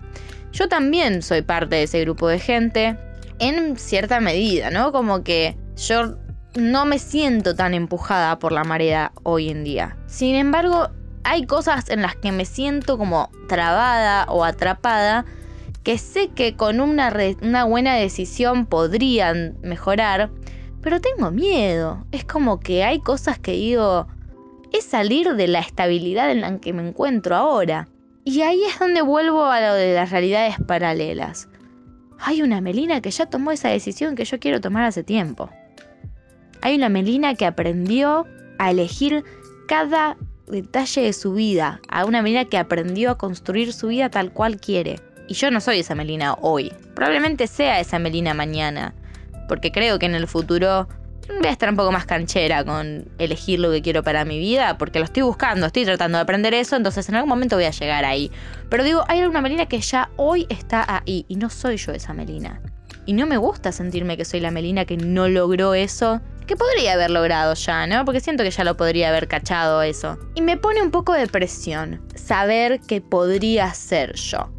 Yo 0.52 0.68
también 0.68 1.22
soy 1.22 1.44
parte 1.44 1.76
de 1.76 1.84
ese 1.84 2.02
grupo 2.02 2.28
de 2.28 2.40
gente 2.40 2.98
en 3.38 3.78
cierta 3.78 4.20
medida, 4.20 4.72
¿no? 4.72 4.92
Como 4.92 5.24
que 5.24 5.56
yo 5.76 6.18
no 6.56 6.86
me 6.86 7.00
siento 7.00 7.56
tan 7.56 7.74
empujada 7.74 8.40
por 8.40 8.52
la 8.52 8.64
marea 8.64 9.12
hoy 9.24 9.50
en 9.50 9.64
día. 9.64 9.98
Sin 10.08 10.36
embargo, 10.36 10.90
hay 11.24 11.46
cosas 11.46 11.90
en 11.90 12.02
las 12.02 12.16
que 12.16 12.32
me 12.32 12.46
siento 12.46 12.98
como 12.98 13.30
trabada 13.48 14.26
o 14.30 14.44
atrapada 14.44 15.26
que 15.84 15.98
sé 15.98 16.30
que 16.30 16.56
con 16.56 16.80
una, 16.80 17.14
una 17.42 17.66
buena 17.66 17.96
decisión 17.96 18.66
podrían 18.66 19.58
mejorar, 19.62 20.32
pero 20.82 21.02
tengo 21.02 21.30
miedo. 21.32 22.06
Es 22.12 22.24
como 22.24 22.60
que 22.60 22.84
hay 22.84 23.00
cosas 23.00 23.38
que 23.38 23.52
digo, 23.52 24.08
es 24.72 24.86
salir 24.86 25.34
de 25.36 25.48
la 25.48 25.60
estabilidad 25.60 26.32
en 26.32 26.42
la 26.42 26.58
que 26.60 26.74
me 26.74 26.88
encuentro 26.88 27.36
ahora. 27.36 27.90
Y 28.24 28.42
ahí 28.42 28.64
es 28.64 28.80
donde 28.80 29.02
vuelvo 29.02 29.46
a 29.46 29.60
lo 29.60 29.74
de 29.74 29.94
las 29.94 30.12
realidades 30.12 30.56
paralelas. 30.66 31.50
Hay 32.20 32.42
una 32.42 32.62
Melina 32.62 33.02
que 33.02 33.12
ya 33.12 33.26
tomó 33.26 33.52
esa 33.52 33.68
decisión 33.68 34.16
que 34.16 34.24
yo 34.24 34.40
quiero 34.40 34.62
tomar 34.62 34.86
hace 34.86 35.04
tiempo. 35.04 35.50
Hay 36.64 36.76
una 36.76 36.88
Melina 36.88 37.36
que 37.36 37.46
aprendió 37.46 38.26
a 38.58 38.72
elegir 38.72 39.26
cada 39.68 40.16
detalle 40.48 41.02
de 41.02 41.12
su 41.12 41.34
vida, 41.34 41.82
a 41.90 42.06
una 42.06 42.22
Melina 42.22 42.46
que 42.46 42.58
aprendió 42.58 43.12
a 43.12 43.18
construir 43.18 43.74
su 43.74 43.88
vida 43.88 44.10
tal 44.10 44.32
cual 44.32 44.62
quiere. 44.62 45.02
Y 45.28 45.34
yo 45.34 45.52
no 45.52 45.60
soy 45.60 45.80
esa 45.80 45.94
Melina 45.94 46.36
hoy. 46.40 46.72
Probablemente 46.96 47.48
sea 47.48 47.82
esa 47.82 48.00
Melina 48.00 48.34
mañana. 48.34 48.96
Porque 49.50 49.74
creo 49.74 50.00
que 50.00 50.06
en 50.06 50.16
el 50.16 50.26
futuro 50.26 50.88
voy 51.28 51.48
a 51.48 51.52
estar 51.52 51.70
un 51.70 51.76
poco 51.76 51.92
más 51.92 52.06
canchera 52.06 52.64
con 52.64 53.10
elegir 53.18 53.60
lo 53.60 53.70
que 53.70 53.82
quiero 53.82 54.02
para 54.02 54.24
mi 54.24 54.40
vida. 54.40 54.78
Porque 54.78 55.00
lo 55.00 55.06
estoy 55.06 55.24
buscando, 55.24 55.68
estoy 55.68 55.84
tratando 55.84 56.18
de 56.18 56.22
aprender 56.22 56.54
eso. 56.54 56.78
Entonces 56.78 57.10
en 57.10 57.16
algún 57.16 57.30
momento 57.30 57.58
voy 57.58 57.66
a 57.66 57.72
llegar 57.72 58.06
ahí. 58.06 58.32
Pero 58.70 58.86
digo, 58.86 59.04
hay 59.10 59.22
una 59.24 59.42
Melina 59.42 59.66
que 59.66 59.82
ya 59.82 60.12
hoy 60.16 60.46
está 60.48 60.86
ahí. 60.88 61.26
Y 61.28 61.36
no 61.36 61.50
soy 61.50 61.76
yo 61.76 61.92
esa 61.92 62.14
Melina. 62.14 62.62
Y 63.06 63.12
no 63.12 63.28
me 63.28 63.36
gusta 63.36 63.74
sentirme 63.74 64.16
que 64.16 64.24
soy 64.24 64.40
la 64.40 64.50
Melina 64.50 64.86
que 64.86 64.96
no 64.96 65.28
logró 65.28 65.74
eso. 65.74 66.22
Que 66.46 66.56
podría 66.56 66.94
haber 66.94 67.12
logrado 67.12 67.54
ya, 67.54 67.88
¿no? 67.88 68.06
Porque 68.06 68.20
siento 68.20 68.44
que 68.44 68.52
ya 68.52 68.64
lo 68.64 68.76
podría 68.78 69.10
haber 69.10 69.28
cachado 69.28 69.82
eso. 69.82 70.18
Y 70.36 70.42
me 70.42 70.58
pone 70.58 70.82
un 70.82 70.92
poco 70.92 71.14
de 71.14 71.28
presión 71.28 72.02
saber 72.16 72.80
que 72.82 73.02
podría 73.02 73.74
ser 73.74 74.16
yo 74.16 74.50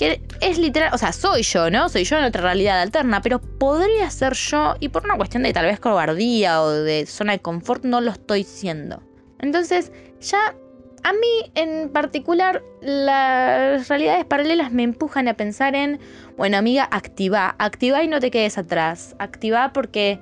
que 0.00 0.22
es 0.40 0.56
literal, 0.56 0.94
o 0.94 0.96
sea, 0.96 1.12
soy 1.12 1.42
yo, 1.42 1.70
¿no? 1.70 1.90
Soy 1.90 2.04
yo 2.04 2.16
en 2.16 2.24
otra 2.24 2.40
realidad 2.40 2.80
alterna, 2.80 3.20
pero 3.20 3.38
podría 3.38 4.08
ser 4.08 4.32
yo 4.32 4.74
y 4.80 4.88
por 4.88 5.04
una 5.04 5.18
cuestión 5.18 5.42
de 5.42 5.52
tal 5.52 5.66
vez 5.66 5.78
cobardía 5.78 6.62
o 6.62 6.70
de 6.70 7.04
zona 7.04 7.34
de 7.34 7.40
confort 7.40 7.84
no 7.84 8.00
lo 8.00 8.10
estoy 8.10 8.44
siendo. 8.44 9.02
Entonces, 9.40 9.92
ya 10.20 10.54
a 11.02 11.12
mí 11.12 11.52
en 11.54 11.90
particular 11.90 12.62
las 12.80 13.88
realidades 13.88 14.24
paralelas 14.24 14.72
me 14.72 14.84
empujan 14.84 15.28
a 15.28 15.34
pensar 15.34 15.74
en, 15.74 16.00
bueno 16.38 16.56
amiga, 16.56 16.88
activa, 16.90 17.54
activa 17.58 18.02
y 18.02 18.08
no 18.08 18.20
te 18.20 18.30
quedes 18.30 18.56
atrás, 18.56 19.14
activa 19.18 19.74
porque 19.74 20.18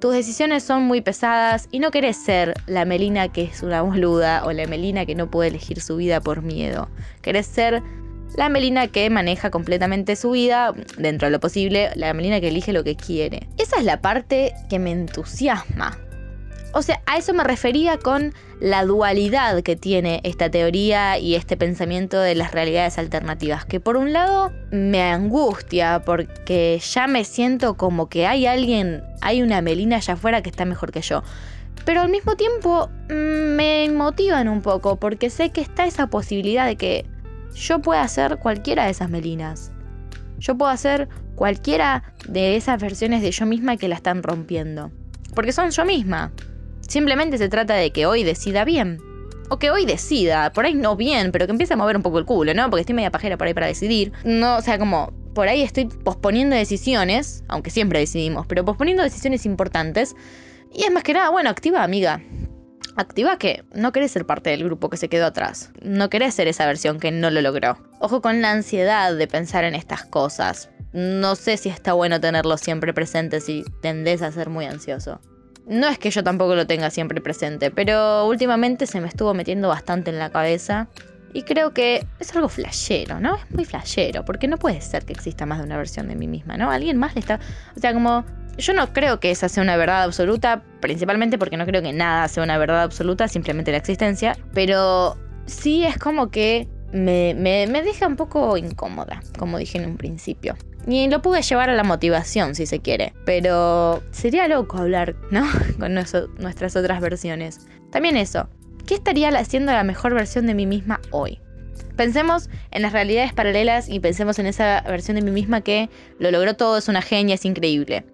tus 0.00 0.14
decisiones 0.14 0.64
son 0.64 0.84
muy 0.84 1.02
pesadas 1.02 1.68
y 1.70 1.78
no 1.78 1.90
querés 1.90 2.16
ser 2.16 2.54
la 2.66 2.84
Melina 2.84 3.28
que 3.28 3.42
es 3.44 3.62
una 3.62 3.82
boluda 3.82 4.44
o 4.44 4.52
la 4.52 4.66
Melina 4.66 5.04
que 5.04 5.14
no 5.14 5.30
puede 5.30 5.50
elegir 5.50 5.80
su 5.80 5.96
vida 5.96 6.20
por 6.20 6.42
miedo. 6.42 6.88
Querés 7.20 7.46
ser 7.46 7.82
la 8.34 8.48
Melina 8.48 8.88
que 8.88 9.10
maneja 9.10 9.50
completamente 9.50 10.16
su 10.16 10.30
vida, 10.30 10.72
dentro 10.96 11.26
de 11.26 11.32
lo 11.32 11.40
posible, 11.40 11.90
la 11.96 12.14
Melina 12.14 12.40
que 12.40 12.48
elige 12.48 12.72
lo 12.72 12.82
que 12.82 12.96
quiere. 12.96 13.48
Esa 13.58 13.78
es 13.78 13.84
la 13.84 14.00
parte 14.00 14.54
que 14.70 14.78
me 14.78 14.92
entusiasma. 14.92 15.98
O 16.72 16.82
sea, 16.82 17.02
a 17.06 17.16
eso 17.16 17.34
me 17.34 17.42
refería 17.42 17.98
con 17.98 18.32
la 18.60 18.84
dualidad 18.84 19.62
que 19.62 19.74
tiene 19.74 20.20
esta 20.22 20.50
teoría 20.50 21.18
y 21.18 21.34
este 21.34 21.56
pensamiento 21.56 22.20
de 22.20 22.36
las 22.36 22.52
realidades 22.52 22.96
alternativas, 22.98 23.64
que 23.64 23.80
por 23.80 23.96
un 23.96 24.12
lado 24.12 24.52
me 24.70 25.02
angustia 25.02 26.02
porque 26.04 26.80
ya 26.80 27.08
me 27.08 27.24
siento 27.24 27.76
como 27.76 28.08
que 28.08 28.26
hay 28.26 28.46
alguien, 28.46 29.02
hay 29.20 29.42
una 29.42 29.62
Melina 29.62 29.96
allá 29.96 30.14
afuera 30.14 30.42
que 30.42 30.50
está 30.50 30.64
mejor 30.64 30.92
que 30.92 31.00
yo. 31.00 31.24
Pero 31.84 32.02
al 32.02 32.10
mismo 32.10 32.36
tiempo 32.36 32.88
mm, 33.08 33.56
me 33.56 33.90
motivan 33.90 34.48
un 34.48 34.62
poco 34.62 34.96
porque 34.96 35.30
sé 35.30 35.50
que 35.50 35.62
está 35.62 35.86
esa 35.86 36.06
posibilidad 36.06 36.66
de 36.66 36.76
que 36.76 37.06
yo 37.54 37.80
puedo 37.80 38.00
hacer 38.00 38.38
cualquiera 38.38 38.84
de 38.84 38.90
esas 38.90 39.10
melinas. 39.10 39.72
Yo 40.38 40.56
puedo 40.56 40.70
hacer 40.70 41.08
cualquiera 41.34 42.14
de 42.28 42.56
esas 42.56 42.80
versiones 42.80 43.22
de 43.22 43.30
yo 43.30 43.46
misma 43.46 43.76
que 43.76 43.88
la 43.88 43.96
están 43.96 44.22
rompiendo. 44.22 44.90
Porque 45.34 45.52
son 45.52 45.70
yo 45.70 45.84
misma. 45.84 46.32
Simplemente 46.90 47.38
se 47.38 47.48
trata 47.48 47.74
de 47.74 47.92
que 47.92 48.06
hoy 48.06 48.24
decida 48.24 48.64
bien. 48.64 48.98
O 49.48 49.60
que 49.60 49.70
hoy 49.70 49.86
decida, 49.86 50.52
por 50.52 50.64
ahí 50.64 50.74
no 50.74 50.96
bien, 50.96 51.30
pero 51.30 51.46
que 51.46 51.52
empiece 51.52 51.74
a 51.74 51.76
mover 51.76 51.96
un 51.96 52.02
poco 52.02 52.18
el 52.18 52.24
culo, 52.24 52.52
¿no? 52.52 52.68
Porque 52.68 52.80
estoy 52.80 52.96
media 52.96 53.12
pajera 53.12 53.38
por 53.38 53.46
ahí 53.46 53.54
para 53.54 53.68
decidir. 53.68 54.12
No, 54.24 54.56
o 54.56 54.60
sea, 54.60 54.76
como 54.76 55.12
por 55.32 55.46
ahí 55.46 55.62
estoy 55.62 55.84
posponiendo 55.86 56.56
decisiones, 56.56 57.44
aunque 57.46 57.70
siempre 57.70 58.00
decidimos, 58.00 58.44
pero 58.48 58.64
posponiendo 58.64 59.04
decisiones 59.04 59.46
importantes. 59.46 60.16
Y 60.72 60.82
es 60.82 60.90
más 60.90 61.04
que 61.04 61.14
nada, 61.14 61.30
bueno, 61.30 61.48
activa, 61.48 61.84
amiga 61.84 62.20
activa 62.96 63.38
que 63.38 63.64
no 63.72 63.92
querés 63.92 64.10
ser 64.10 64.26
parte 64.26 64.50
del 64.50 64.64
grupo 64.64 64.90
que 64.90 64.96
se 64.96 65.08
quedó 65.08 65.26
atrás. 65.26 65.70
No 65.80 66.10
querés 66.10 66.34
ser 66.34 66.48
esa 66.48 66.66
versión 66.66 66.98
que 66.98 67.12
no 67.12 67.30
lo 67.30 67.40
logró. 67.40 67.78
Ojo 68.00 68.20
con 68.20 68.42
la 68.42 68.50
ansiedad 68.50 69.14
de 69.14 69.26
pensar 69.28 69.62
en 69.62 69.76
estas 69.76 70.04
cosas. 70.04 70.70
No 70.92 71.36
sé 71.36 71.56
si 71.56 71.68
está 71.68 71.92
bueno 71.92 72.20
tenerlo 72.20 72.56
siempre 72.56 72.92
presente 72.92 73.40
si 73.40 73.64
tendés 73.80 74.22
a 74.22 74.32
ser 74.32 74.50
muy 74.50 74.66
ansioso. 74.66 75.20
No 75.70 75.86
es 75.86 76.00
que 76.00 76.10
yo 76.10 76.24
tampoco 76.24 76.56
lo 76.56 76.66
tenga 76.66 76.90
siempre 76.90 77.20
presente, 77.20 77.70
pero 77.70 78.26
últimamente 78.26 78.88
se 78.88 79.00
me 79.00 79.06
estuvo 79.06 79.34
metiendo 79.34 79.68
bastante 79.68 80.10
en 80.10 80.18
la 80.18 80.28
cabeza. 80.30 80.88
Y 81.32 81.44
creo 81.44 81.72
que 81.72 82.04
es 82.18 82.34
algo 82.34 82.48
flashero, 82.48 83.20
¿no? 83.20 83.36
Es 83.36 83.48
muy 83.52 83.64
flashero, 83.64 84.24
porque 84.24 84.48
no 84.48 84.56
puede 84.56 84.80
ser 84.80 85.04
que 85.04 85.12
exista 85.12 85.46
más 85.46 85.58
de 85.58 85.64
una 85.64 85.76
versión 85.76 86.08
de 86.08 86.16
mí 86.16 86.26
misma, 86.26 86.56
¿no? 86.56 86.72
Alguien 86.72 86.98
más 86.98 87.14
le 87.14 87.20
está... 87.20 87.38
O 87.76 87.78
sea, 87.78 87.94
como 87.94 88.24
yo 88.58 88.72
no 88.74 88.92
creo 88.92 89.20
que 89.20 89.30
esa 89.30 89.48
sea 89.48 89.62
una 89.62 89.76
verdad 89.76 90.02
absoluta, 90.02 90.64
principalmente 90.80 91.38
porque 91.38 91.56
no 91.56 91.66
creo 91.66 91.82
que 91.82 91.92
nada 91.92 92.26
sea 92.26 92.42
una 92.42 92.58
verdad 92.58 92.82
absoluta, 92.82 93.28
simplemente 93.28 93.70
la 93.70 93.78
existencia, 93.78 94.36
pero 94.52 95.16
sí 95.46 95.84
es 95.84 95.98
como 95.98 96.32
que 96.32 96.66
me, 96.92 97.34
deja 97.84 98.06
un 98.06 98.16
poco 98.16 98.56
incómoda, 98.56 99.22
como 99.38 99.58
dije 99.58 99.78
en 99.78 99.86
un 99.86 99.96
principio. 99.96 100.56
Y 100.86 101.08
lo 101.08 101.20
pude 101.22 101.42
llevar 101.42 101.70
a 101.70 101.74
la 101.74 101.84
motivación, 101.84 102.54
si 102.54 102.66
se 102.66 102.80
quiere. 102.80 103.12
Pero 103.24 104.02
sería 104.12 104.48
loco 104.48 104.78
hablar, 104.78 105.14
¿no? 105.30 105.46
Con 105.78 105.94
nuestras 105.94 106.76
otras 106.76 107.00
versiones. 107.00 107.66
También 107.90 108.16
eso. 108.16 108.48
¿Qué 108.86 108.94
estaría 108.94 109.28
haciendo 109.28 109.72
la 109.72 109.84
mejor 109.84 110.14
versión 110.14 110.46
de 110.46 110.54
mí 110.54 110.66
misma 110.66 111.00
hoy? 111.10 111.38
Pensemos 111.96 112.48
en 112.70 112.82
las 112.82 112.92
realidades 112.92 113.32
paralelas 113.32 113.88
y 113.88 114.00
pensemos 114.00 114.38
en 114.38 114.46
esa 114.46 114.80
versión 114.82 115.16
de 115.16 115.22
mí 115.22 115.30
misma 115.30 115.60
que 115.60 115.90
lo 116.18 116.30
logró 116.30 116.54
todo, 116.54 116.78
es 116.78 116.88
una 116.88 117.02
genia, 117.02 117.34
es 117.34 117.44
increíble 117.44 118.04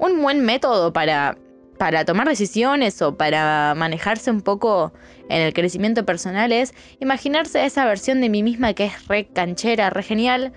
un 0.00 0.22
buen 0.22 0.44
método 0.44 0.92
para, 0.92 1.36
para 1.80 2.04
tomar 2.04 2.28
decisiones 2.28 3.00
o 3.00 3.16
para 3.16 3.72
manejarse 3.74 4.30
un 4.30 4.42
poco 4.42 4.92
en 5.30 5.40
el 5.40 5.54
crecimiento 5.54 6.04
personal 6.04 6.52
es 6.52 6.74
imaginarse 7.00 7.64
esa 7.64 7.86
versión 7.86 8.20
de 8.20 8.28
mí 8.28 8.42
misma 8.42 8.74
que 8.74 8.84
es 8.84 9.08
re 9.08 9.28
canchera, 9.28 9.88
re 9.88 10.02
genial, 10.02 10.52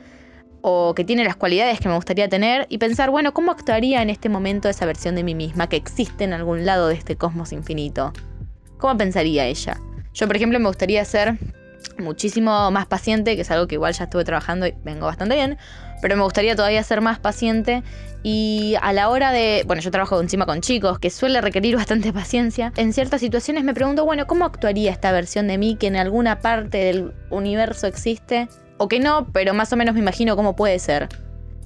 o 0.60 0.94
que 0.94 1.06
tiene 1.06 1.24
las 1.24 1.38
cualidades 1.38 1.80
que 1.80 1.88
me 1.88 1.96
gustaría 1.96 2.28
tener, 2.28 2.66
y 2.68 2.78
pensar, 2.78 3.10
bueno, 3.10 3.34
¿cómo 3.34 3.54
actuaría 3.54 4.02
en 4.02 4.10
este 4.10 4.28
momento 4.28 4.68
esa 4.68 4.86
versión 4.86 5.16
de 5.16 5.24
mí 5.24 5.34
misma 5.34 5.70
que 5.70 5.78
existe 5.78 6.26
en 6.26 6.34
algún 6.34 6.66
lado 6.66 6.90
de 6.90 6.96
este 6.96 7.16
cosmos 7.16 7.54
infinito? 7.54 8.12
¿Cómo 8.78 8.98
pensaría 8.98 9.46
ella? 9.46 9.80
Yo, 10.14 10.28
por 10.28 10.36
ejemplo, 10.36 10.60
me 10.60 10.68
gustaría 10.68 11.06
ser 11.06 11.38
muchísimo 11.98 12.72
más 12.72 12.86
paciente, 12.86 13.36
que 13.36 13.42
es 13.42 13.52
algo 13.52 13.68
que 13.68 13.76
igual 13.76 13.94
ya 13.94 14.06
estuve 14.06 14.24
trabajando 14.24 14.68
y 14.68 14.74
vengo 14.84 15.06
bastante 15.06 15.36
bien, 15.36 15.58
pero 16.02 16.16
me 16.18 16.24
gustaría 16.24 16.56
todavía 16.56 16.84
ser 16.84 17.02
más 17.02 17.20
paciente 17.20 17.84
y 18.24 18.76
a 18.82 18.94
la 18.94 19.10
hora 19.10 19.32
de, 19.32 19.64
bueno, 19.66 19.82
yo 19.82 19.92
trabajo 19.92 20.20
encima 20.20 20.46
con 20.46 20.62
chicos, 20.62 21.00
que 21.00 21.10
suele 21.10 21.42
requerir 21.42 21.76
bastante 21.78 22.12
paciencia, 22.14 22.72
en 22.76 22.94
ciertas 22.94 23.22
situaciones 23.22 23.64
me 23.64 23.74
pregunto, 23.74 24.06
bueno, 24.06 24.28
¿cómo 24.28 24.46
actuaría 24.46 24.92
esta 24.92 25.12
versión 25.12 25.48
de 25.48 25.58
mí 25.58 25.76
que 25.76 25.88
en 25.88 25.96
alguna 25.96 26.40
parte 26.40 26.78
del 26.78 27.14
universo 27.30 27.88
existe? 27.88 28.48
O 28.78 28.88
que 28.88 29.00
no, 29.00 29.28
pero 29.32 29.54
más 29.54 29.72
o 29.72 29.78
menos 29.78 29.94
me 29.94 30.02
imagino 30.02 30.36
cómo 30.36 30.56
puede 30.56 30.80
ser. 30.80 31.10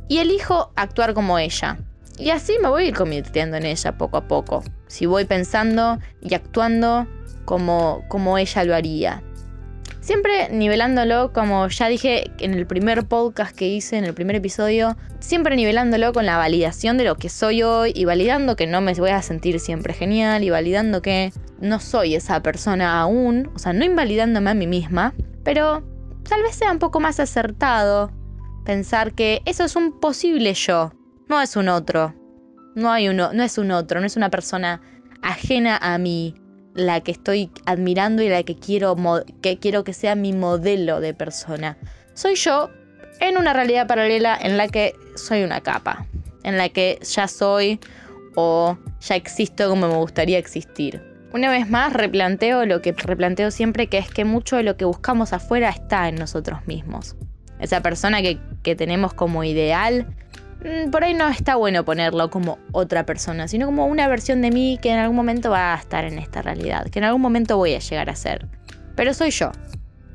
Y 0.08 0.20
elijo 0.20 0.72
actuar 0.76 1.14
como 1.14 1.40
ella. 1.40 1.78
Y 2.18 2.32
así 2.32 2.58
me 2.62 2.70
voy 2.70 2.84
a 2.84 2.88
ir 2.88 2.96
convirtiendo 2.96 3.58
en 3.58 3.66
ella 3.66 3.98
poco 3.98 4.18
a 4.18 4.28
poco. 4.28 4.64
Si 4.88 5.06
voy 5.06 5.26
pensando 5.26 6.00
y 6.22 6.34
actuando 6.34 7.08
como, 7.46 8.04
como 8.08 8.38
ella 8.38 8.64
lo 8.64 8.76
haría 8.76 9.24
Siempre 10.08 10.48
nivelándolo, 10.52 11.34
como 11.34 11.68
ya 11.68 11.90
dije 11.90 12.32
en 12.40 12.54
el 12.54 12.66
primer 12.66 13.06
podcast 13.08 13.54
que 13.54 13.68
hice, 13.68 13.98
en 13.98 14.06
el 14.06 14.14
primer 14.14 14.38
episodio, 14.38 14.96
siempre 15.20 15.58
nivelándolo 15.58 16.14
con 16.14 16.26
la 16.26 16.38
validación 16.38 16.98
de 16.98 17.04
lo 17.04 17.18
que 17.18 17.28
soy 17.28 17.62
hoy 17.62 17.92
y 17.94 18.06
validando 18.06 18.56
que 18.56 18.68
no 18.68 18.80
me 18.80 18.94
voy 18.94 19.10
a 19.10 19.22
sentir 19.22 19.60
siempre 19.60 19.94
genial 19.94 20.46
y 20.46 20.50
validando 20.50 21.02
que 21.02 21.34
no 21.60 21.82
soy 21.82 22.16
esa 22.16 22.42
persona 22.42 23.02
aún, 23.02 23.52
o 23.54 23.60
sea, 23.60 23.74
no 23.74 23.84
invalidándome 23.84 24.50
a 24.50 24.54
mí 24.54 24.66
misma, 24.66 25.14
pero 25.44 25.84
tal 26.24 26.42
vez 26.42 26.56
sea 26.56 26.72
un 26.72 26.80
poco 26.80 27.02
más 27.02 27.20
acertado 27.20 28.10
pensar 28.64 29.12
que 29.12 29.42
eso 29.44 29.66
es 29.66 29.76
un 29.76 30.00
posible 30.00 30.54
yo, 30.54 30.94
no 31.28 31.42
es 31.42 31.58
un 31.58 31.68
otro. 31.68 32.16
No 32.76 32.94
hay 32.94 33.10
uno, 33.10 33.34
no 33.34 33.44
es 33.44 33.58
un 33.58 33.72
otro, 33.72 34.00
no 34.00 34.06
es 34.06 34.16
una 34.16 34.30
persona 34.30 34.80
ajena 35.22 35.78
a 35.82 35.98
mí 35.98 36.34
la 36.78 37.02
que 37.02 37.12
estoy 37.12 37.52
admirando 37.66 38.22
y 38.22 38.30
la 38.30 38.44
que 38.44 38.56
quiero 38.56 38.96
que 39.42 39.58
quiero 39.58 39.84
que 39.84 39.94
sea 39.94 40.16
mi 40.16 40.32
modelo 40.32 41.02
de 41.02 41.14
persona. 41.14 41.78
Soy 42.14 42.36
yo 42.36 42.70
en 43.20 43.38
una 43.38 43.52
realidad 43.52 43.88
paralela 43.88 44.38
en 44.40 44.58
la 44.58 44.68
que 44.68 44.96
soy 45.16 45.44
una 45.44 45.62
capa, 45.62 46.06
en 46.44 46.58
la 46.58 46.70
que 46.70 47.00
ya 47.02 47.28
soy 47.28 47.80
o 48.36 48.78
ya 49.02 49.16
existo 49.16 49.70
como 49.70 49.88
me 49.88 49.96
gustaría 49.96 50.38
existir. 50.38 51.02
Una 51.34 51.50
vez 51.50 51.70
más, 51.70 51.94
replanteo 51.94 52.66
lo 52.66 52.82
que 52.82 52.94
replanteo 52.94 53.52
siempre, 53.52 53.88
que 53.88 53.98
es 53.98 54.10
que 54.10 54.24
mucho 54.24 54.56
de 54.56 54.64
lo 54.64 54.78
que 54.78 54.86
buscamos 54.86 55.34
afuera 55.34 55.70
está 55.70 56.08
en 56.08 56.16
nosotros 56.16 56.66
mismos. 56.68 57.16
Esa 57.60 57.82
persona 57.82 58.22
que, 58.22 58.38
tenemos 58.76 59.14
como 59.14 59.44
ideal, 59.44 60.08
por 60.92 61.04
ahí 61.04 61.14
no 61.14 61.28
está 61.28 61.56
bueno 61.56 61.86
ponerlo 61.86 62.30
como 62.30 62.58
otra 62.72 63.06
persona, 63.06 63.48
sino 63.48 63.66
como 63.68 63.86
una 63.86 64.08
versión 64.08 64.42
de 64.42 64.52
mí 64.52 64.80
que 64.82 64.92
en 64.92 65.00
algún 65.00 65.16
momento 65.16 65.50
va 65.50 65.74
a 65.74 65.78
estar 65.78 66.06
en 66.06 66.18
esta 66.20 66.42
realidad, 66.42 66.90
que 66.90 67.00
en 67.00 67.06
algún 67.06 67.22
momento 67.22 67.58
voy 67.58 67.76
a 67.76 67.80
llegar 67.80 68.10
a 68.10 68.16
ser. 68.16 68.48
Pero 68.96 69.14
soy 69.14 69.32
yo, 69.32 69.52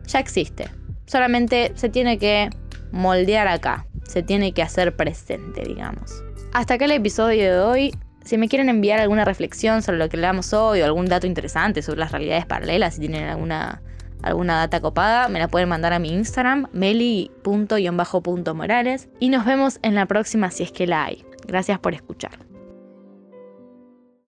ya 0.07 0.19
existe. 0.19 0.69
Solamente 1.07 1.73
se 1.77 1.89
tiene 1.89 2.19
que 2.19 2.51
moldear 2.91 3.49
acá, 3.49 3.87
se 4.05 4.23
tiene 4.23 4.53
que 4.53 4.63
hacer 4.63 4.97
presente, 4.97 5.63
digamos. 5.63 6.23
Hasta 6.53 6.75
acá 6.75 6.85
el 6.85 6.93
episodio 6.93 7.53
de 7.53 7.61
hoy. 7.61 7.95
Si 8.25 8.39
me 8.39 8.49
quieren 8.49 8.69
enviar 8.69 9.01
alguna 9.01 9.25
reflexión 9.25 9.83
sobre 9.83 9.99
lo 9.99 10.09
que 10.09 10.17
leamos 10.17 10.53
hoy 10.53 10.81
o 10.81 10.85
algún 10.85 11.07
dato 11.07 11.27
interesante 11.27 11.83
sobre 11.83 12.01
las 12.01 12.13
realidades 12.13 12.47
paralelas, 12.47 12.95
si 12.95 13.01
tienen 13.01 13.25
alguna, 13.25 13.83
alguna 14.23 14.57
data 14.57 14.81
copada, 14.81 15.29
me 15.29 15.39
la 15.39 15.49
pueden 15.49 15.69
mandar 15.69 15.93
a 15.93 15.99
mi 15.99 16.11
Instagram, 16.11 16.69
meli.morales. 16.73 17.33
Y 19.21 19.29
nos 19.29 19.45
vemos 19.45 19.79
en 19.83 19.95
la 19.95 20.07
próxima 20.07 20.51
si 20.51 20.63
es 20.63 20.73
que 20.73 20.87
la 20.87 21.05
hay. 21.05 21.25
Gracias 21.47 21.79
por 21.79 21.95
escuchar. 21.95 22.52